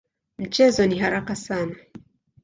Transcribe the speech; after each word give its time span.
Mchezo 0.37 0.85
ni 0.85 0.99
haraka 0.99 1.35
sana. 1.35 1.75